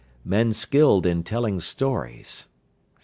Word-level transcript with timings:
Men 0.25 0.51
skilled 0.51 1.05
in 1.05 1.21
telling 1.21 1.59
stories. 1.59 2.47